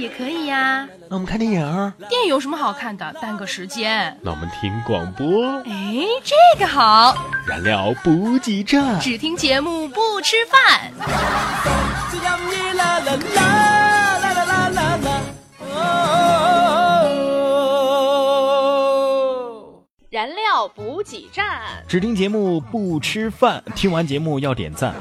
[0.00, 0.88] 也可以呀。
[1.08, 1.92] 那我们看电影。
[2.08, 3.12] 电影有什么好看的？
[3.20, 4.16] 耽搁时间。
[4.22, 5.58] 那我们听广播。
[5.66, 7.14] 哎，这个好。
[7.46, 8.98] 燃料补给站。
[9.00, 10.90] 只听节目不吃饭。
[20.10, 21.62] 燃料补给站。
[21.86, 24.92] 只听节目不吃饭，听完节目要点赞。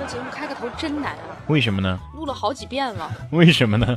[0.00, 1.36] 那节目开个头真难啊。
[1.46, 1.98] 为什么呢？
[2.14, 3.10] 录了好几遍了。
[3.30, 3.96] 为什么呢？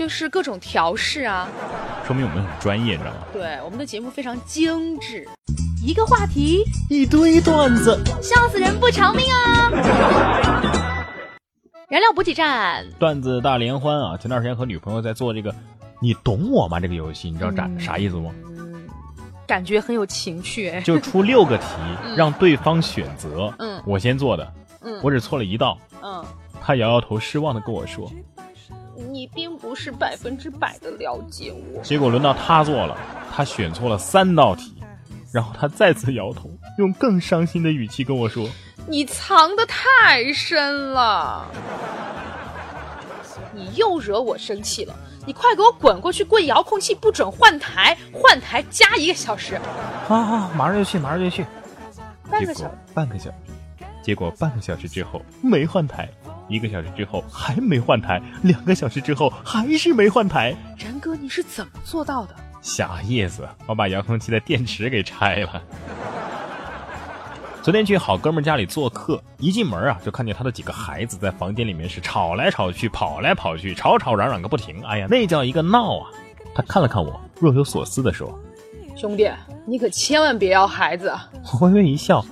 [0.00, 1.46] 就是各种调试啊，
[2.06, 3.18] 说明我们很专业，你知道吗？
[3.34, 5.28] 对，我们的节目非常精致，
[5.84, 9.70] 一个话题一堆段子，笑死人不偿命啊！
[11.90, 14.16] 燃料补给站，段子大联欢啊！
[14.16, 15.54] 前段时间和女朋友在做这个
[16.00, 18.30] “你懂我吗”这个游戏，你知道啥啥意思吗？
[18.56, 18.82] 嗯，
[19.46, 20.80] 感觉很有情趣。
[20.80, 21.66] 就出六个题，
[22.16, 23.52] 让对方选择。
[23.58, 25.76] 嗯，我先做的，嗯，我只错了一道。
[26.02, 26.24] 嗯，
[26.58, 28.10] 他摇摇头，失望的跟我说。
[29.08, 31.80] 你并不是百分之百的了解我。
[31.82, 32.96] 结果轮到他做了，
[33.34, 34.74] 他选错了三道题，
[35.32, 38.48] 然后他再次摇头，用更伤心的语气跟我说
[38.86, 41.46] ：“你藏的太深了，
[43.54, 44.94] 你又惹我生气了。
[45.26, 49.60] 你快给我滚过去跪遥控器，不准换台，换台加一个小时。
[50.06, 51.44] 好好，马上就去，马上就去。
[52.30, 53.36] 半个小时，半个小时，
[54.02, 56.08] 结果半个小时之后没换台。”
[56.50, 60.54] 一个小时之后还没换台，两个小时之后还是没换台。
[60.76, 62.34] 然哥，你是怎么做到的？
[62.60, 63.48] 啥意思？
[63.66, 65.62] 我把遥控器的电池给拆了。
[67.62, 74.82] 昨天去好哥们家里做客，一进门啊，就看见他的几个孩子在房间里面是吵来吵去，跑来跑去，吵吵嚷嚷个不停。
[74.82, 76.10] 哎呀，那叫一个闹啊！
[76.52, 78.36] 他看了看我，若有所思的说
[78.96, 79.30] ：“兄弟，
[79.66, 81.14] 你可千万别要孩子。”
[81.60, 82.24] 我微微一笑，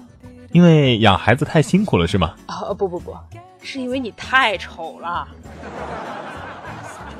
[0.52, 2.34] 因为养孩子太辛苦了，是吗？
[2.46, 3.16] 啊，不不不。
[3.62, 5.28] 是因为你太丑了。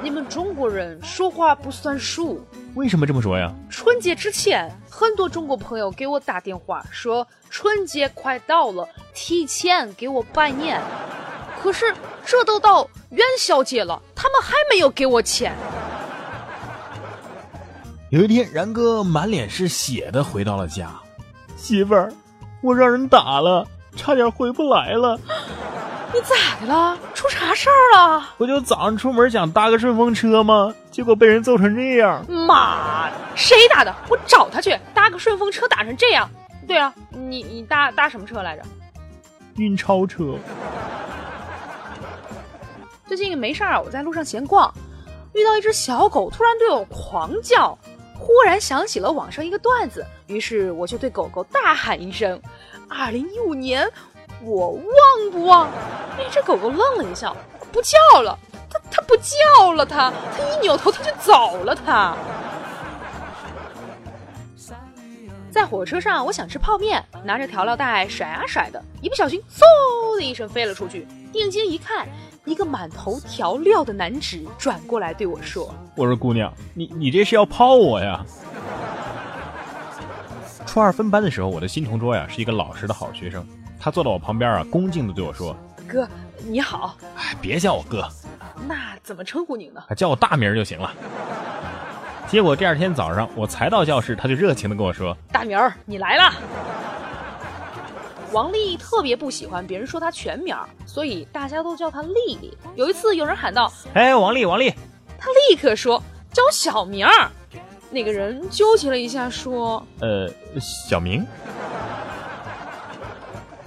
[0.00, 2.40] 你们中国人说话不算数，
[2.74, 3.52] 为什么这么说呀？
[3.68, 10.80] 春节之前，很多中国朋友给我打电话说春节快到了，提前给我拜年。
[11.60, 11.92] 可是
[12.24, 15.52] 这都到元宵节了，他们还没有给我钱。
[18.10, 20.94] 有一天，然哥满脸是血的回到了家，
[21.56, 22.12] 媳妇儿，
[22.60, 25.18] 我让人打了，差点回不来了。
[26.12, 26.96] 你咋的了？
[27.14, 28.30] 出啥事儿了？
[28.38, 30.74] 不就早上出门想搭个顺风车吗？
[30.90, 32.24] 结果被人揍成这样。
[32.28, 33.94] 妈，谁打的？
[34.08, 34.76] 我找他去。
[34.94, 36.28] 搭个顺风车打成这样。
[36.66, 38.62] 对啊，你你搭搭什么车来着？
[39.56, 40.34] 运钞车。
[43.06, 44.72] 最近没事儿，我在路上闲逛，
[45.34, 47.78] 遇到一只小狗，突然对我狂叫。
[48.18, 52.40] 忽然想起了网上一个段子，于是我就对狗狗大喊一声
[52.90, 53.88] ：“二零一五年。”
[54.44, 55.68] 我忘不忘？
[56.16, 57.34] 那只狗狗愣了一下，
[57.72, 58.38] 不叫了。
[58.70, 61.74] 它它不叫了，它它一扭头它就走了。
[61.74, 62.14] 它
[65.50, 71.04] 在火车上，我想吃泡面，拿着调料袋甩啊甩的，一不小心嗖的一声飞了出去。
[71.32, 72.06] 定睛一看，
[72.44, 78.24] 一个满头调料的男子转过来对我说：“我说姑娘，你你这是要泡我呀？”
[80.66, 83.46] 初二分班的时候，我的新同桌呀是一个老实的好学生。
[83.80, 85.56] 他坐到我旁边啊，恭敬的对我说
[85.88, 86.08] ：“哥，
[86.46, 88.06] 你好。”哎，别叫我哥，
[88.66, 89.82] 那怎么称呼您呢？
[89.96, 90.92] 叫我大名就行了。
[92.26, 96.34] 结果第二天早上，我才到教室，他就热情的跟我说：“大明儿，你来了。”
[98.32, 100.54] 王丽特别不喜欢别人说她全名，
[100.86, 102.56] 所以大家都叫她丽丽。
[102.74, 104.72] 有一次，有人喊道：“哎，王丽，王丽！”
[105.18, 106.02] 她立刻说
[106.32, 107.30] ：“叫小名儿。”
[107.90, 110.28] 那个人纠结了一下，说：“呃，
[110.60, 111.26] 小明。”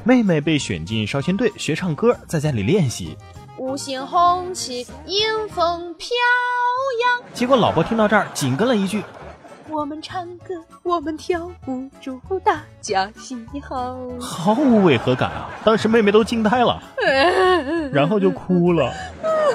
[0.04, 3.18] 妹妹被选进少先队学唱歌，在家里练习。
[3.58, 6.08] 五星红旗迎风飘
[7.02, 7.24] 扬。
[7.34, 9.04] 结果老婆听到这儿，紧跟了一句
[9.70, 15.50] ：“我们唱歌，我们跳舞，祝大家新年好。”毫无违和感啊！
[15.64, 16.82] 当时妹妹都惊呆了，
[17.92, 18.94] 然后就哭了，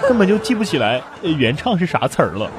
[0.09, 2.51] 根本就记不起来原唱是啥词儿了。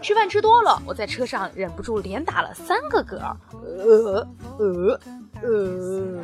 [0.00, 3.18] 吃饭吃多了，我在车上忍不住连打了三个嗝。
[3.52, 4.26] 呃
[4.58, 5.00] 呃。
[5.42, 6.22] 呃，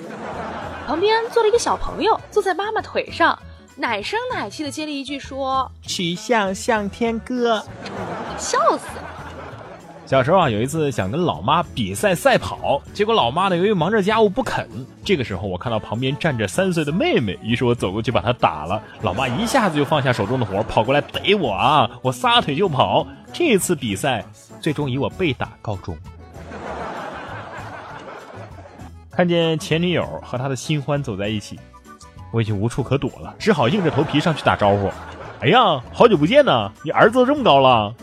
[0.87, 3.39] 旁边坐了一个小朋友，坐在妈妈腿上，
[3.77, 7.63] 奶声奶气的接了一句说：“曲项向天歌。
[7.85, 9.12] ”给笑死了。
[10.13, 14.69] 小时候啊，有一次想跟老妈比赛赛跑，结果老妈呢由于忙着家务不肯。
[15.03, 18.83] 这个时候我看到旁边站着三岁的妹妹，于是我走过去把她打了。
[19.01, 21.91] 老妈一下子就放下手中的活，跑过来逮我啊！
[22.03, 23.07] 我撒腿就跑。
[23.33, 24.23] 这次比赛
[24.61, 25.97] 最终以我被打告终。
[29.11, 31.59] 看见前女友和他的新欢走在一起，
[32.35, 34.91] 我已经无处可躲了，只好硬着头皮上去打招呼。
[35.41, 36.71] 哎呀，好久不见呢！
[36.85, 37.95] 你儿子都这么高了。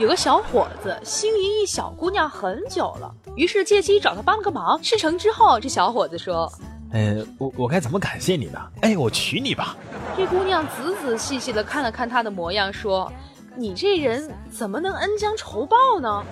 [0.00, 4.82] 有个小伙子心仪一小姑娘很久了，于是借机找她帮了个忙。
[4.82, 6.50] 事成之后，这小伙子说
[6.90, 8.58] ：“呃，我我该怎么感谢你呢？
[8.80, 9.76] 哎，我娶你吧。”
[10.16, 13.12] 这姑娘仔仔细细的看了看他的模样，说
[13.54, 16.24] ：“你这人怎么能恩将仇报呢？”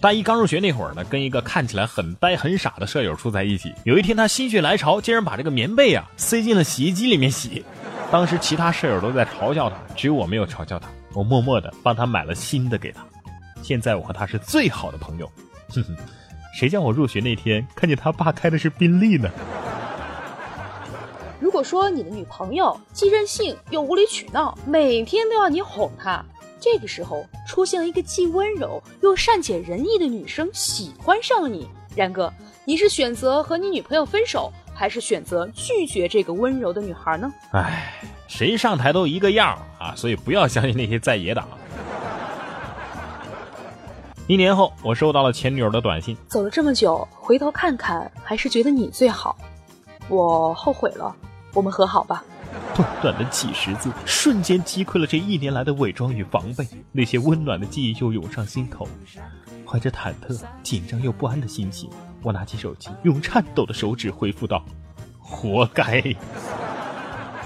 [0.00, 3.72] 大一刚入学那会儿呢，跟一个看起来很呆很傻的舍友住在一起。
[3.84, 7.64] 有一天，他心血来潮，竟然把这个棉被啊塞进了洗衣机里面洗。
[8.10, 10.88] 当时其他舍友都在嘲笑他，只有我没有嘲笑他。
[11.14, 13.04] 我默默的帮他买了新的给他，
[13.62, 15.30] 现在我和他是最好的朋友。
[15.68, 15.96] 哼哼，
[16.54, 19.30] 谁叫我入学那天看见他爸开的是宾利呢？
[21.40, 26.24] 如果说你的女朋友既任性又无理取闹，每天都要你哄她，
[26.60, 32.32] 这个时候出现了一个既温柔又善解人意的女生喜欢上了你，然哥，
[32.64, 37.32] 你是选择和你女朋友分手，还是选择拒绝这个温柔的女孩呢？
[37.52, 37.94] 唉。
[38.28, 41.46] 谁上台都一个样啊，所以不要相信那些在野党。
[44.26, 49.36] 一年后，我收到了前女友的短信，走了这么久，回头看看，还是觉得你最好。
[50.08, 51.14] 我后悔了，
[51.52, 52.24] 我们和好吧。
[52.74, 58.88] 短短的几十字，瞬间击溃了这一年来的伪装与防备，那些温暖的记忆又涌上心头。
[59.66, 61.90] 怀着忐忑、紧张又不安的心情，
[62.22, 64.64] 我拿起手机，用颤抖的手指回复道
[65.18, 66.00] ：“活该。”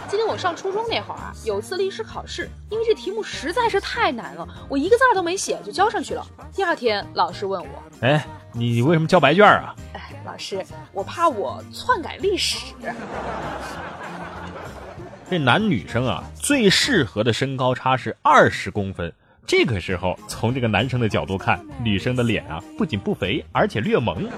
[0.09, 6.25] 今天我上初中那会儿啊，有次历史考试，因为这题目实在是太难了，我一个字儿都没写就交上去了。
[6.53, 7.69] 第二天老师问我
[8.07, 12.73] ：“哎，你为什么交白卷啊？”哎，老师，我怕我篡改历史。
[15.29, 19.13] 这男女生啊，最适合的身高差是二十公分。
[19.47, 24.29] 这个时候，从这个男生的角度看，女生的脸啊，不仅不肥，而且略萌。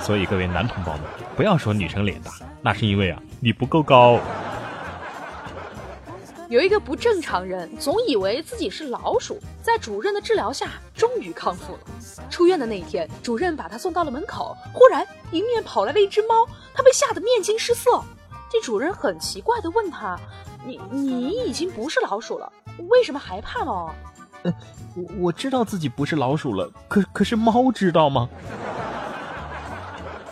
[0.00, 1.02] 所以各位男同胞们，
[1.36, 2.30] 不要说女生脸大，
[2.62, 4.18] 那是因为啊，你不够高。
[6.48, 11.80] 有一个不正常人，总以为自己是老鼠，在主任的治疗下，终于康复了。
[12.30, 18.02] 出院的那一天，主任把他送到了门口，忽然迎面跑来了一只猫，他被吓得面惊失色。
[18.50, 20.18] 这主任很奇怪的问他
[20.64, 22.50] ：“你你已经不是老鼠了，
[22.88, 23.92] 为什么还怕猫？”
[24.48, 24.54] 呃，
[24.94, 28.28] 我我知道自己不是老鼠了，可可是猫知道吗？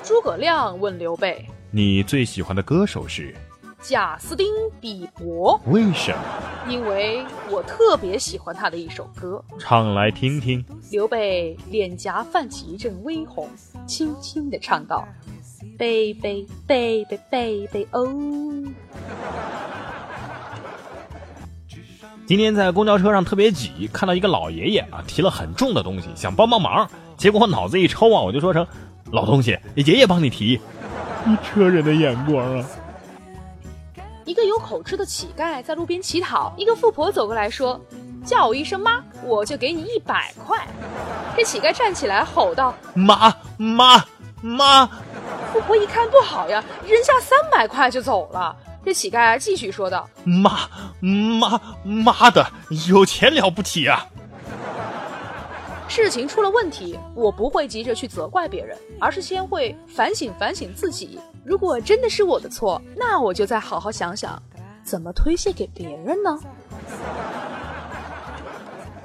[0.03, 3.35] 诸葛亮问刘备：“你最喜欢的歌手是？”
[3.81, 4.47] 贾斯汀·
[4.81, 6.19] 比伯，为什么？
[6.69, 10.65] 因为我特别喜欢他的一首歌，唱来听听。
[10.91, 13.49] 刘备脸颊泛起一阵微红，
[13.87, 15.05] 轻轻地唱道
[15.77, 18.07] ：“贝贝贝贝贝贝哦。”
[22.33, 28.67] 今天在公交车上特别挤，看到一个老爷爷啊，提了很重的东西，想帮帮忙，结果我脑子一抽啊，我就说成
[29.13, 30.59] ：“老东西，爷爷帮你提。”
[31.29, 32.65] 一车人的眼光啊！
[34.25, 37.79] 一个有口吃的乞丐在路边乞讨，一个富婆走过来说
[38.25, 40.67] ：“叫我一声妈，我就给你一百块。”
[41.37, 44.03] 这乞丐站起来吼道：“妈妈
[44.41, 44.87] 妈！”
[45.53, 48.57] 富婆一看不好呀，扔下三百块就走了。
[48.85, 50.69] 这乞丐继续说道：“妈
[51.01, 52.45] 妈妈的，
[52.89, 54.07] 有钱了不起啊！”
[55.89, 61.21] 事情出了问题，我不会急着去责怪别人，而是先会反省反省自己。
[61.45, 64.41] 如果真的是我的错，那我就再好好想想，
[64.83, 66.39] 怎么推卸给别人呢？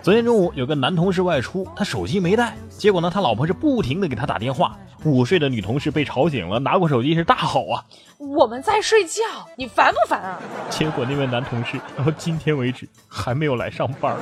[0.01, 4.77] 昨天中午有个男同事外出，他手机没带，结果呢，他老婆是不停的给他打电话。
[5.11, 7.83] 午睡的女同事被吵醒了，拿过手机是大吼啊
[8.17, 9.21] ：“我们在睡觉，
[9.55, 14.15] 你烦不烦啊？”结果那位男同事到今天为止还没有来上班。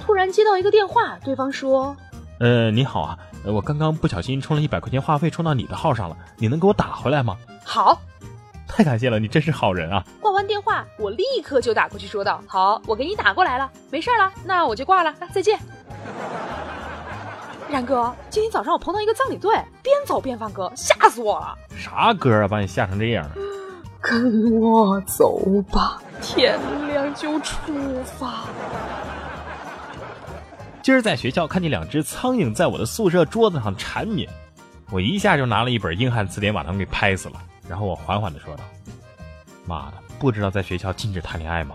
[0.00, 1.96] 突然接到一个电话，对方说
[2.40, 8.00] ：“呃，你好啊，我刚刚不小心充了一百块钱话费，充到你的号上了，你能给我打回来吗？”“好，
[8.66, 15.58] 太感谢了，你真是好人啊！”挂完电话，我立刻就打过去说道：“好，我给你打过来了，没事了，那我就挂了，再见。”
[17.72, 19.50] 然哥，今天早上我碰到一个葬礼队，
[19.82, 21.56] 边走边放歌，吓死我了！
[21.74, 23.26] 啥歌啊，把你吓成这样？
[23.98, 25.40] 跟我走
[25.72, 27.72] 吧，天亮就出
[28.04, 28.44] 发。
[30.82, 34.28] 今儿在学校看见两只苍蝇在我的宿舍桌子上缠绵，
[34.90, 37.40] 我一下就拿了一本英汉词典把它们给拍死了。
[37.66, 38.62] 然后我缓缓的说道
[39.64, 41.74] ：“妈的，不知道在学校禁止谈恋爱吗？”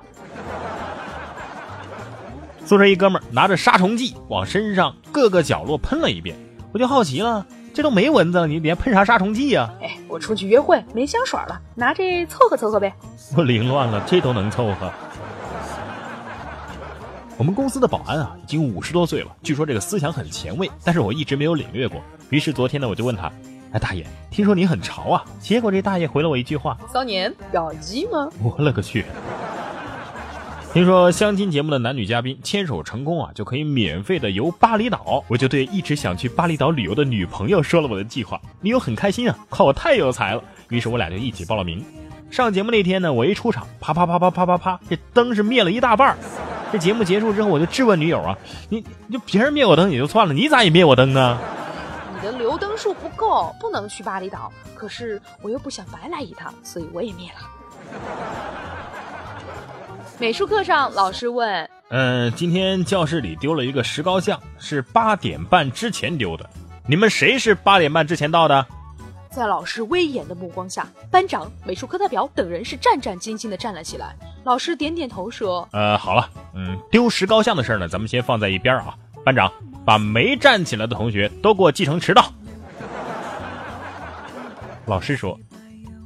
[2.68, 6.36] 宿舍一哥们儿拿着杀虫剂往身上各个角落喷了一遍，
[6.74, 12.94] 我就好奇了，这都没蚊子了，你别喷啥杀虫剂呀、哎，我出去约会没香水了，拿这凑合凑合呗。
[13.38, 14.92] 我凌乱了，这都能凑合。
[17.38, 22.02] 我们公司的保安啊，已经五十多岁了，据说这个思想很前卫，但是我一直没有领略过。
[22.32, 23.32] 于是昨天呢，我就问他
[23.72, 29.06] ：“哎，大爷，听说你很潮啊？”结果这大爷回了我一句话骚年要鸡吗？：“我勒个去！”
[30.78, 35.24] 听说相亲节目的男女嘉宾牵手成功啊，就可以免费的游巴厘岛。
[35.28, 40.44] 我就对一直想去巴厘岛旅游的女朋友说了我的计划，女友很开心啊，夸我太有才了。
[40.70, 41.84] 于是我俩就一起报了名。
[42.30, 46.16] 上节目那天呢，我一出场，啪啪啪啪啪啪啪，这灯是灭了一大半。
[46.72, 48.38] 这节目结束之后，我就质问女友啊
[48.70, 51.40] ：“你你就别人灭我灯也就算了，你咋也灭我灯呢
[52.16, 54.54] 你的留灯数不够，不能去巴厘岛。
[54.76, 57.50] 可是我又不想白来一趟，所以我也灭了。
[60.20, 66.50] 美术课上，老师问：“嗯，今天教室里丢了一个石膏像，是八点半之前丢的。
[66.88, 68.66] 你们谁是八点半之前到的？”
[69.30, 74.16] 在老师威严的目光下，班长、美术课代表等人是战战兢兢地站了起来。
[74.44, 78.96] 老师点点头说呃，好了，嗯，丢石膏像的事儿呢，咱们先放在一边儿啊。
[79.24, 79.52] 班长，
[79.86, 82.32] 把没站起来的同学都给我记成迟到。
[84.86, 85.38] 老师说：“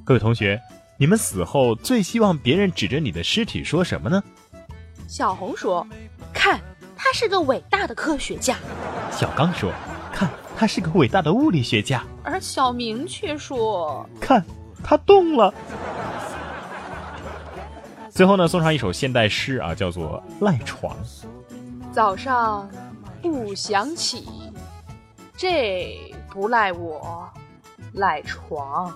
[0.03, 0.59] 各位同学，
[1.01, 4.23] 你们死后最希望别人指着你的尸体说什么呢
[5.09, 5.83] ？”：“小红说，
[6.31, 6.61] 看，
[6.95, 8.55] 他是个伟大的科学家。
[9.11, 9.71] 小刚说
[10.13, 14.45] ：“看，他是个伟大的物理学家。”而小明却说看，
[14.83, 15.51] 他动了。
[18.11, 20.95] 最后呢，送上一首现代诗啊，叫做《赖床》。
[21.91, 22.69] ：“早上
[23.23, 24.27] 不想起，
[25.35, 27.27] 这不赖我，
[27.93, 28.95] 赖床。”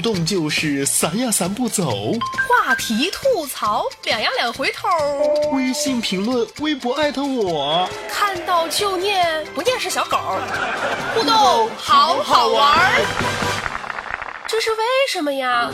[0.00, 2.12] 互动就是散呀散不走。
[2.48, 4.88] 话题吐槽，两呀两回头，
[5.52, 7.86] 微信评论，微博艾特我。
[8.10, 10.16] 看到就念，不念是小狗。
[11.14, 13.04] 互动好好玩儿，
[14.48, 14.78] 这是为
[15.12, 15.70] 什么呀？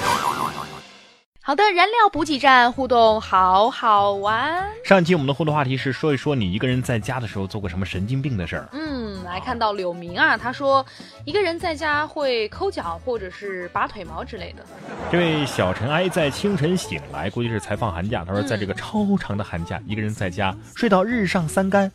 [1.46, 4.66] 好的，燃料补给站互动好好玩。
[4.82, 8.68] 上一期我们的互动话题是说一说你一个人在家的时候做过什么神经病的事儿。
[8.72, 10.84] 嗯，来看到柳明啊，他说
[11.24, 14.66] 一个人在家会抠脚或者是拔腿毛之类的。
[15.08, 18.24] 这位小尘埃在清晨醒来，估计是才放寒假。
[18.24, 21.88] 他说，在这个超长的寒假，一个人在家睡到日上三竿，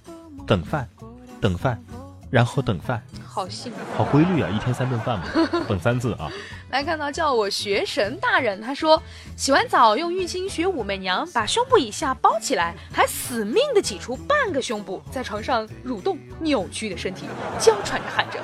[0.48, 0.88] 等饭，
[1.42, 1.78] 等饭，
[2.32, 3.78] 然后等饭，好幸福。
[3.98, 5.26] 好规律啊，一天三顿饭嘛，
[5.68, 6.32] 等三次啊。
[6.70, 9.02] 来看到叫我学神大人，他说
[9.36, 17.26] 洗完澡用浴巾学武媚娘，把胸部以下包起来，还死命的挤出半个胸部，在床上蠕动扭曲的身体，
[17.60, 18.40] 娇喘着喊着：“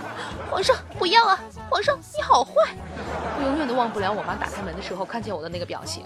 [0.52, 1.40] 皇上不要啊！
[1.70, 2.52] 皇上你好坏！”
[3.40, 6.04] 我永远都忘不了我妈打开门的时候看见我的那个表情。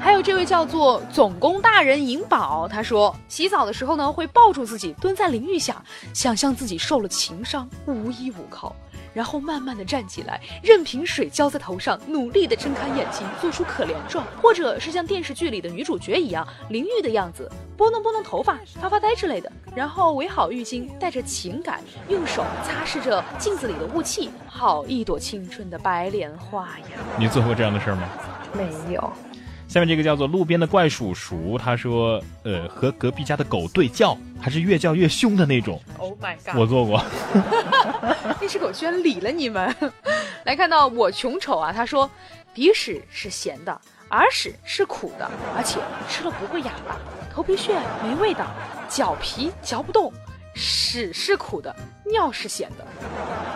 [0.00, 5.82] 还有这位叫做总工大人银宝，他说洗澡的时候呢，会抱住自己蹲在淋浴下，
[6.14, 8.74] 想象自己受了情伤，无依无靠，
[9.12, 26.98] 然后慢慢的站起来，任凭水浇在头上，努力的睁开眼睛，做出可怜状，或者是像电视剧里的女主角一样淋浴的样子，拨弄拨弄头发，发发呆之类的，然后围好浴巾，带着情感，用手擦拭着镜子里的雾气，好一朵青春的白莲花呀！
[27.18, 28.08] 你做过这样的事儿吗？
[28.54, 29.12] 没有。
[29.68, 35.78] 下面这个叫做路边的怪叔叔，他说，呃，和隔壁家的狗对叫，还是越叫越凶的那种。
[35.98, 36.56] Oh my god！
[36.58, 37.04] 我做过。
[38.40, 39.74] 那只狗居然理了你们。
[40.44, 42.10] 来看到我穷丑啊，他说，
[42.54, 46.96] 鼻屎是咸的，耳屎是苦的，而且吃了不会哑巴，
[47.30, 48.46] 头皮屑没味道，
[48.88, 50.10] 脚皮嚼不动，
[50.54, 52.86] 屎是苦的，尿是咸的。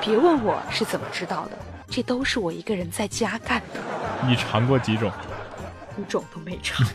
[0.02, 1.52] 别问我是怎么知道的，
[1.88, 3.80] 这都是我一个人在家干的，
[4.28, 5.10] 你尝过几种？
[5.98, 6.86] 一种都没唱。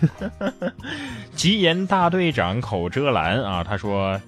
[1.35, 4.19] 吉言大队长口遮拦啊，他说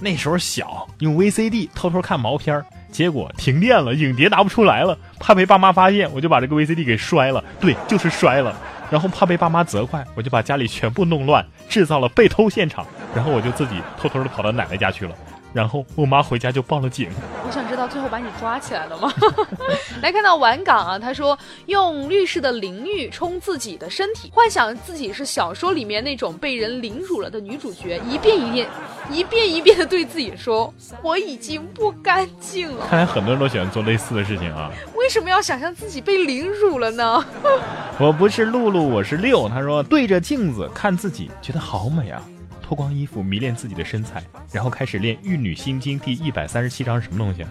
[0.00, 8.56] 那时候小，用 VCD 偷偷看毛片儿结果停电了，影碟拿不出来了，怕被爸妈发现，我就把这个 VCD 给摔了，对，就是摔了。
[8.90, 12.86] 然后怕被爸妈责怪，我就把家里全部弄乱，制造了被偷现场。
[13.14, 15.14] 然后我就自己偷偷的跑到奶奶家去了。
[15.52, 17.10] 然后我妈回家就报了警。
[17.46, 19.12] 我想知道最后把你抓起来了吗？
[20.02, 21.36] 来看到晚港啊，他说
[21.66, 28.68] 用浴室的淋浴冲自己的身体，幻想自己是小说里面那种被人凌辱了的女主角，一遍一遍、
[29.10, 34.70] 一遍一遍的对自己说：“我已经不干净了。”看来很多人都喜欢做类似的事情啊。
[34.94, 37.24] 为什么要想象自己被凌辱了呢？
[37.98, 39.48] 我不是露露，我是六。
[39.48, 42.22] 他说对着镜子看自己，觉得好美啊。
[42.68, 44.22] 脱光衣服迷恋自己的身材，
[44.52, 47.48] 然后开始练《玉女心经》第一百三十七章，什么东西啊？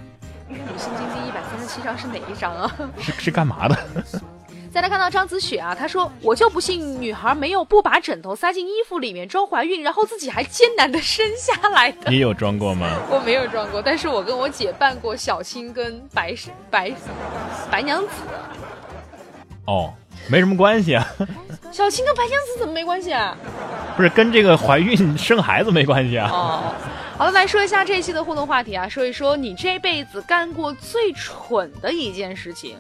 [0.54, 2.72] 《玉女心经》第一百三十七章是哪一章啊？
[3.02, 3.76] 是是干嘛的？
[4.72, 11.98] 再来看到张子雪啊，她说：“我就不信女孩没有不把枕头塞进衣服里面装怀孕，然后自己还艰难的生下来的。
[12.14, 12.88] ”你有装过吗？
[13.10, 16.36] 我没有装过，但是我跟我姐扮过小青跟白
[16.70, 16.94] 白
[17.72, 18.10] 白娘子。
[19.66, 19.92] 哦，
[20.30, 21.04] 没什么关系啊。
[21.72, 23.36] 小青跟白娘子怎么没关系啊？
[23.98, 26.30] 不是跟这个怀孕生孩子没关系啊。
[26.32, 26.74] 哦，
[27.18, 32.78] 好了，来说一下这一期的互动话题啊，说一说你这辈子干过最蠢的一件事情。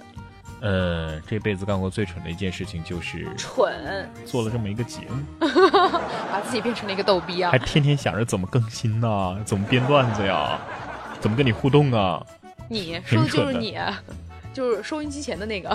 [0.61, 5.47] 呃，这辈子干过最蠢的一件事情就是蠢，做了这么一个节目，
[6.31, 10.59] 把自己变成了一个逗逼啊，还天天想着怎么更新呢，怎么编段子呀，
[11.19, 12.23] 怎么跟你互动啊。
[12.69, 13.77] 你说的就是你。
[14.57, 15.69] 就是收音机前的那个。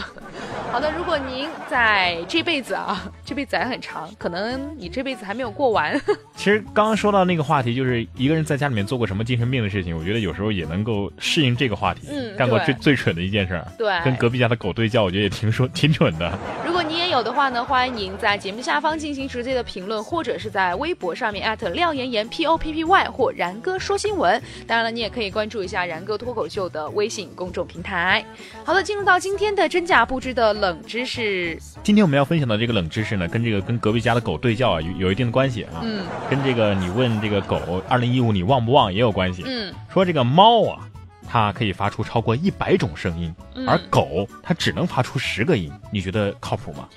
[0.72, 5.96] 好的，如果您在这辈子啊，这辈子还很长，可能你这辈子还没有过完。
[6.34, 12.08] 其实刚刚说到那个话题，就是一个人在家里面做过什么精神病的事情，我觉得有时候也能够适应这个话题。
[12.10, 16.36] 嗯，干过最最蠢的一件事，对，跟隔壁家的狗对叫，我觉得也挺说挺蠢的。
[16.66, 24.42] 如果你也有的话呢，欢迎在节目下方进行直接的评论，或者是在微博上面艾特廖妍妍 P O P P Y 或然哥说新闻。
[24.66, 28.24] 当然了，你也可以关注一下然哥脱口秀的微信公众平台。
[28.64, 31.58] 好了，进入到今天的真假不知的冷知识。
[31.82, 35.80] 今天我们要分享的这个冷知识呢，跟这个跟隔壁家的狗对叫啊有有一定的关系啊。
[35.82, 39.42] 嗯，跟这个你问这个狗二零一五你旺不旺也有关系。
[39.46, 40.88] 嗯，说这个猫啊，
[41.28, 43.34] 它可以发出超过一百种声音，
[43.66, 46.88] 而狗它只能发出十个音，你觉得靠谱吗？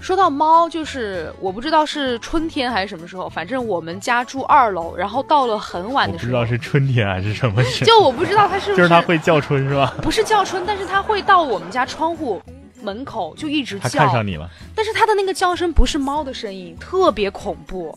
[0.00, 9.94] 说到猫，就是我不知道是春天还是什么时候，反正我们家住二楼，然后到了很晚的时候，不知道是春天还是什么时候，就我不知道它是不是，就是它会叫春是吧？
[10.00, 12.40] 不是叫春，但是它会到我们家窗户
[12.80, 17.96] 门口就一直叫，它看上你了，但是它的那个叫声不是猫的声音，特别恐怖。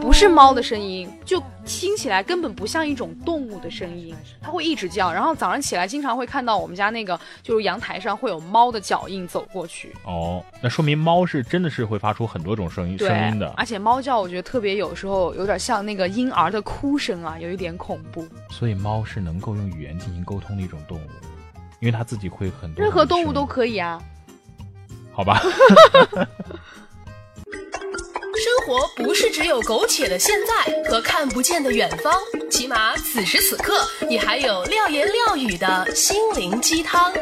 [0.00, 5.12] 不是猫的声音，就听起来根本不像一种动物的声音，它会一直叫。
[5.12, 9.94] 然后早上起来，经常会看到我们家那个就是阳台上会有猫的脚印走过去。
[10.04, 13.52] 哦，那说明猫是真的是会发出很多种声音声音的。
[13.56, 18.26] 而且猫叫，我觉得特别有时候有点像那个婴儿的哭声啊，有一点恐怖。
[18.48, 21.10] 所以猫是能够用语言进行沟通的一种动物，
[21.80, 22.82] 因为它自己会很多。
[22.82, 24.00] 任何动物都可以啊。
[25.12, 25.40] 好吧。
[28.70, 32.14] 生活不是只有苟且的现在和看不见的远方，
[32.48, 33.74] 起码此时此刻，
[34.08, 37.12] 你还有廖言廖语的心灵鸡汤。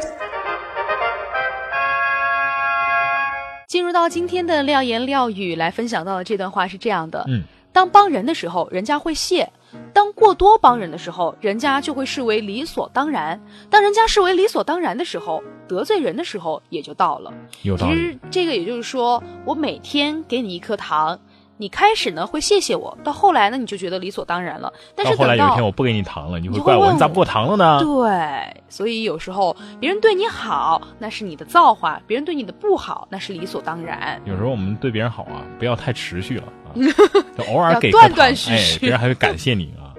[3.67, 7.41] 进入到今天的廖言廖语，来分享到的这段话是这样的：嗯，
[7.73, 9.47] 当帮人的时候，人家会谢；
[9.91, 13.39] 当过多帮人的时候，人家就会视为理所当然；
[13.71, 17.33] 当人家视为理所当然的时候，得罪人的时候也就到了。
[17.63, 17.95] 有道理。
[17.95, 21.19] 其实这个也就是说，我每天给你一颗糖。
[21.61, 24.71] 你开始呢会谢谢我，到后来呢你就觉得理所当然了。
[24.95, 27.79] 但是后来有一天我不给你糖了，你会怪我，你咋不给我糖了呢？
[27.83, 34.21] 对，所以有时候别人对你好，那是你的造化；别人对你的不好，那是理所当然。
[34.23, 36.71] 有时候我们对别人好啊，不要太持续了啊，
[37.37, 39.91] 就偶尔给断断续续，别人还会感谢你啊。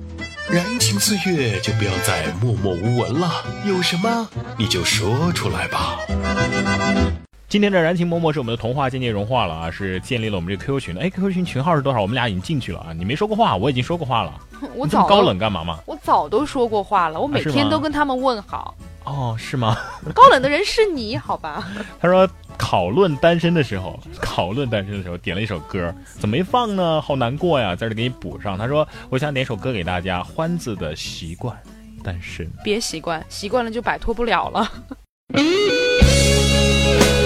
[0.50, 3.28] 燃情岁月就不要再默默无闻了，
[3.68, 5.98] 有什么你就说出来吧。
[7.56, 11.00] 今天的燃情脉脉是我们的童话渐渐融化了啊，是建立了我们这个 QQ 群的。
[11.00, 12.02] 哎，QQ 群群号是多少？
[12.02, 12.92] 我们俩已经进去了啊。
[12.92, 14.38] 你没说过话，我已经说过话了。
[14.76, 15.78] 我早高冷干嘛嘛？
[15.86, 18.74] 我早都说过话了，我每天都跟他们问好。
[19.04, 19.74] 哦，是吗？
[20.14, 21.66] 高冷的人是你，好吧？
[21.98, 27.00] 他说讨论单身的时候，讨论单身的时候点了一首歌，怎么没放呢？
[27.00, 28.58] 好难过呀，在这给你补上。
[28.58, 31.56] 他说我想点首歌给大家，欢子的习惯，
[32.04, 32.46] 单身。
[32.62, 34.70] 别习惯，习惯了就摆脱不了了。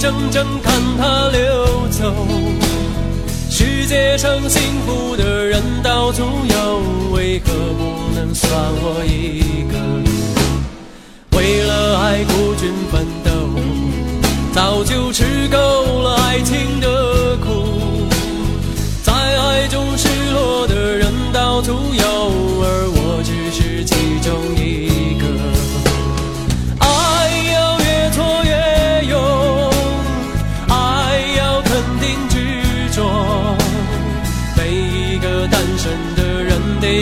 [0.00, 2.14] 是眼睁睁看它溜走，
[3.50, 6.82] 世界上幸福的人到处有，
[7.12, 9.78] 为何不能算我一个？
[11.36, 13.30] 为了爱孤军奋斗，
[14.54, 15.58] 早就吃够
[16.02, 16.89] 了爱情的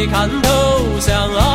[0.06, 1.47] 看透，相爱。